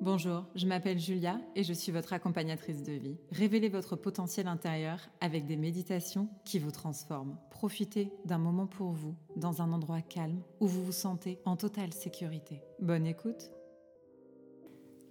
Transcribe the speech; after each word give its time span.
Bonjour, 0.00 0.44
je 0.54 0.68
m'appelle 0.68 1.00
Julia 1.00 1.40
et 1.56 1.64
je 1.64 1.72
suis 1.72 1.90
votre 1.90 2.12
accompagnatrice 2.12 2.84
de 2.84 2.92
vie. 2.92 3.16
Révélez 3.32 3.68
votre 3.68 3.96
potentiel 3.96 4.46
intérieur 4.46 5.00
avec 5.20 5.44
des 5.44 5.56
méditations 5.56 6.28
qui 6.44 6.60
vous 6.60 6.70
transforment. 6.70 7.36
Profitez 7.50 8.12
d'un 8.24 8.38
moment 8.38 8.68
pour 8.68 8.92
vous, 8.92 9.16
dans 9.34 9.60
un 9.60 9.72
endroit 9.72 10.00
calme 10.00 10.40
où 10.60 10.68
vous 10.68 10.84
vous 10.84 10.92
sentez 10.92 11.40
en 11.44 11.56
totale 11.56 11.92
sécurité. 11.92 12.62
Bonne 12.80 13.06
écoute. 13.06 13.50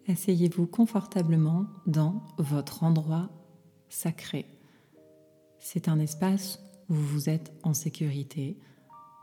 Asseyez-vous 0.08 0.68
confortablement 0.68 1.66
dans 1.86 2.24
votre 2.38 2.84
endroit 2.84 3.30
sacré. 3.90 4.46
C'est 5.60 5.90
un 5.90 6.00
espace 6.00 6.64
où 6.88 6.94
vous 6.94 7.28
êtes 7.28 7.52
en 7.64 7.74
sécurité. 7.74 8.58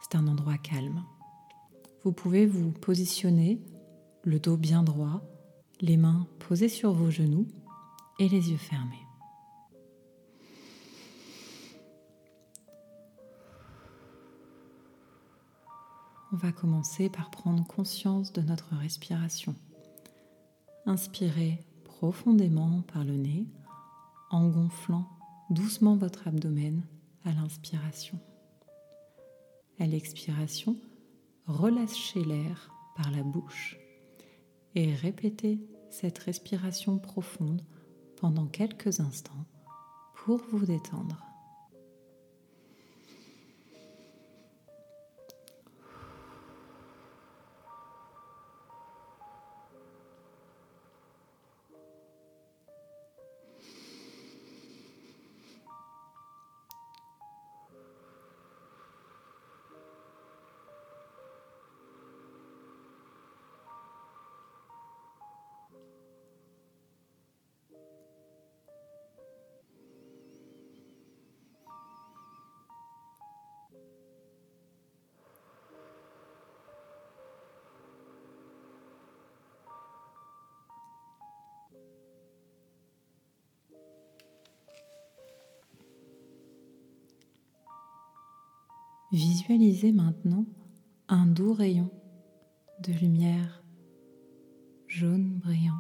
C'est 0.03 0.19
un 0.19 0.29
endroit 0.29 0.59
calme. 0.59 1.03
Vous 2.03 2.13
pouvez 2.13 2.45
vous 2.45 2.71
positionner 2.71 3.63
le 4.25 4.39
dos 4.39 4.59
bien 4.59 4.83
droit 4.83 5.23
les 5.81 5.97
mains 5.97 6.27
posées 6.39 6.69
sur 6.69 6.93
vos 6.93 7.11
genoux 7.11 7.47
et 8.19 8.29
les 8.29 8.51
yeux 8.51 8.57
fermés. 8.57 9.07
On 16.33 16.37
va 16.37 16.53
commencer 16.53 17.09
par 17.09 17.31
prendre 17.31 17.65
conscience 17.67 18.33
de 18.33 18.41
notre 18.43 18.75
respiration. 18.75 19.55
Inspirez 20.87 21.65
profondément 21.85 22.83
par 22.93 23.05
le 23.05 23.15
nez 23.15 23.47
en 24.31 24.49
gonflant 24.49 25.09
doucement 25.51 25.97
votre 25.97 26.27
abdomen 26.27 26.83
à 27.25 27.33
l'inspiration. 27.33 28.19
À 29.79 29.87
l'expiration, 29.87 30.77
relâchez 31.47 32.25
l'air 32.25 32.71
par 32.97 33.11
la 33.11 33.23
bouche 33.23 33.79
et 34.75 34.95
répétez 34.95 35.61
cette 35.91 36.19
respiration 36.19 36.99
profonde 36.99 37.63
pendant 38.17 38.47
quelques 38.47 39.01
instants 39.01 39.47
pour 40.15 40.41
vous 40.51 40.67
détendre. 40.67 41.34
Visualisez 89.15 89.93
maintenant 89.93 90.45
un 91.07 91.25
doux 91.25 91.53
rayon 91.53 91.89
de 92.81 92.93
lumière 92.95 93.63
jaune 94.89 95.39
brillant 95.39 95.79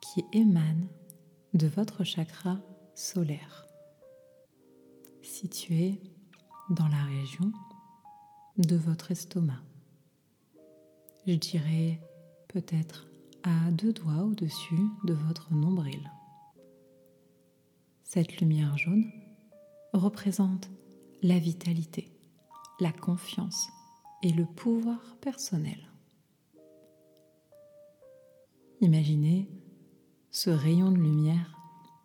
qui 0.00 0.24
émane 0.32 0.86
de 1.54 1.66
votre 1.66 2.04
chakra 2.04 2.60
solaire, 2.94 3.66
situé 5.22 6.00
dans 6.70 6.86
la 6.86 7.02
région 7.02 7.50
de 8.58 8.76
votre 8.76 9.10
estomac. 9.10 9.64
Je 11.26 11.34
dirais 11.34 12.00
peut-être 12.46 13.08
à 13.42 13.72
deux 13.72 13.92
doigts 13.92 14.22
au-dessus 14.22 14.86
de 15.02 15.14
votre 15.14 15.52
nombril. 15.52 16.08
Cette 18.04 18.40
lumière 18.40 18.78
jaune 18.78 19.10
représente 19.92 20.70
la 21.22 21.38
vitalité, 21.38 22.12
la 22.80 22.92
confiance 22.92 23.68
et 24.22 24.30
le 24.30 24.46
pouvoir 24.46 25.16
personnel. 25.20 25.78
Imaginez 28.80 29.48
ce 30.30 30.50
rayon 30.50 30.92
de 30.92 30.98
lumière 30.98 31.56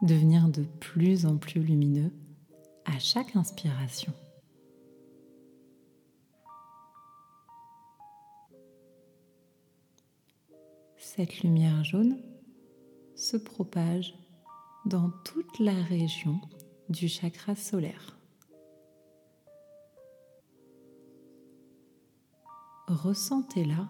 devenir 0.01 0.49
de 0.49 0.63
plus 0.79 1.25
en 1.25 1.37
plus 1.37 1.61
lumineux 1.61 2.11
à 2.85 2.97
chaque 2.99 3.35
inspiration. 3.35 4.13
Cette 10.97 11.41
lumière 11.41 11.83
jaune 11.83 12.17
se 13.15 13.37
propage 13.37 14.15
dans 14.85 15.11
toute 15.23 15.59
la 15.59 15.79
région 15.83 16.41
du 16.89 17.07
chakra 17.07 17.55
solaire. 17.55 18.17
Ressentez-la 22.87 23.89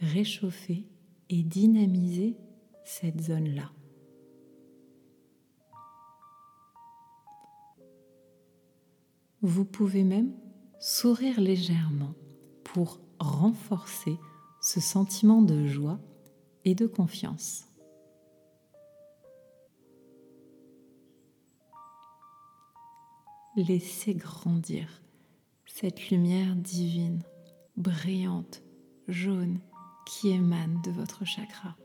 réchauffer 0.00 0.86
et 1.28 1.42
dynamiser 1.42 2.36
cette 2.84 3.20
zone-là. 3.20 3.70
Vous 9.42 9.64
pouvez 9.64 10.04
même 10.04 10.34
sourire 10.80 11.40
légèrement 11.40 12.14
pour 12.64 13.00
renforcer 13.18 14.18
ce 14.60 14.80
sentiment 14.80 15.42
de 15.42 15.66
joie 15.66 15.98
et 16.64 16.74
de 16.74 16.86
confiance. 16.86 17.66
Laissez 23.56 24.14
grandir 24.14 25.02
cette 25.66 26.10
lumière 26.10 26.54
divine 26.56 27.22
brillante, 27.76 28.62
jaune, 29.08 29.60
qui 30.06 30.30
émane 30.30 30.80
de 30.82 30.90
votre 30.90 31.24
chakra. 31.24 31.76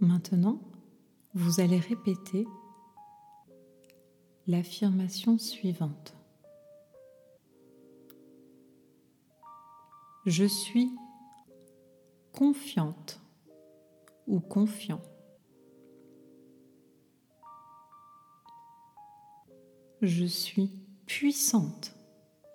Maintenant, 0.00 0.60
vous 1.34 1.60
allez 1.60 1.78
répéter 1.78 2.46
l'affirmation 4.50 5.38
suivante. 5.38 6.16
Je 10.26 10.44
suis 10.44 10.90
confiante 12.32 13.20
ou 14.26 14.40
confiant. 14.40 15.00
Je 20.02 20.24
suis 20.24 20.72
puissante 21.06 21.94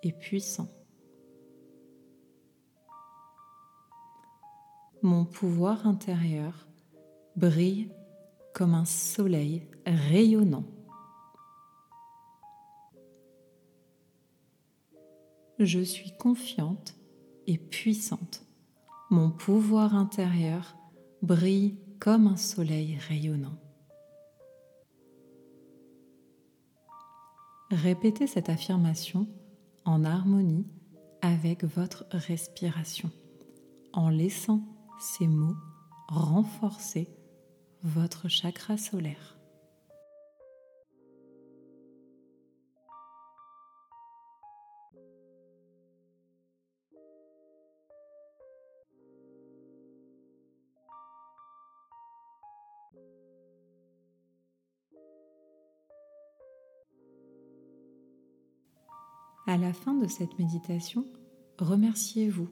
et 0.02 0.12
puissant. 0.12 0.68
Mon 5.02 5.24
pouvoir 5.24 5.86
intérieur 5.86 6.66
brille 7.36 7.90
comme 8.52 8.74
un 8.74 8.84
soleil 8.84 9.66
rayonnant. 9.86 10.75
Je 15.58 15.80
suis 15.80 16.12
confiante 16.16 16.94
et 17.46 17.58
puissante. 17.58 18.44
Mon 19.10 19.30
pouvoir 19.30 19.94
intérieur 19.94 20.76
brille 21.22 21.78
comme 22.00 22.26
un 22.26 22.36
soleil 22.36 22.98
rayonnant. 23.08 23.58
Répétez 27.70 28.26
cette 28.26 28.48
affirmation 28.48 29.26
en 29.84 30.04
harmonie 30.04 30.66
avec 31.22 31.64
votre 31.64 32.04
respiration, 32.10 33.10
en 33.92 34.08
laissant 34.08 34.62
ces 35.00 35.26
mots 35.26 35.56
renforcer 36.08 37.08
votre 37.82 38.28
chakra 38.28 38.76
solaire. 38.76 39.35
À 59.48 59.56
la 59.56 59.72
fin 59.72 59.94
de 59.94 60.08
cette 60.08 60.40
méditation, 60.40 61.06
remerciez-vous 61.58 62.48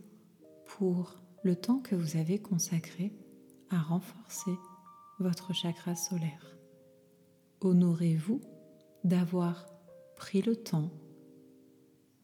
pour 0.65 1.17
le 1.43 1.57
temps 1.57 1.81
que 1.81 1.97
vous 1.97 2.17
avez 2.17 2.39
consacré 2.39 3.13
à 3.69 3.81
renforcer 3.81 4.53
votre 5.19 5.53
chakra 5.53 5.97
solaire. 5.97 6.57
Honorez-vous 7.63 8.41
d'avoir 9.03 9.67
pris 10.15 10.41
le 10.41 10.55
temps 10.55 10.93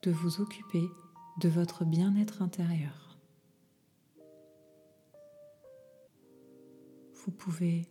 de 0.03 0.13
vous 0.13 0.41
occuper 0.41 0.85
de 1.41 1.49
votre 1.49 1.85
bien-être 1.85 2.41
intérieur. 2.41 3.19
Vous 7.25 7.33
pouvez 7.33 7.89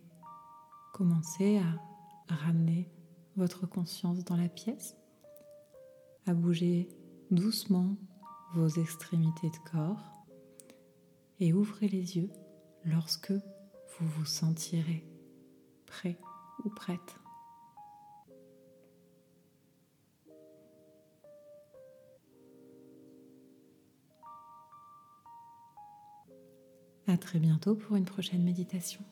commencer 0.94 1.58
à 1.58 2.34
ramener 2.34 2.90
votre 3.36 3.66
conscience 3.66 4.24
dans 4.24 4.36
la 4.36 4.48
pièce, 4.48 4.96
à 6.26 6.34
bouger 6.34 6.88
doucement 7.30 7.96
vos 8.54 8.68
extrémités 8.68 9.50
de 9.50 9.70
corps 9.70 10.24
et 11.38 11.52
ouvrez 11.52 11.88
les 11.88 12.16
yeux 12.16 12.30
lorsque 12.84 13.32
vous 13.32 14.06
vous 14.06 14.24
sentirez 14.24 15.04
prêt 15.86 16.18
ou 16.64 16.70
prête. 16.70 17.16
À 27.06 27.16
très 27.16 27.40
bientôt 27.40 27.74
pour 27.74 27.96
une 27.96 28.04
prochaine 28.04 28.44
méditation. 28.44 29.04